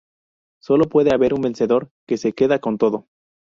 [0.59, 3.05] Solo puede haber un vencedor, que se queda con todo.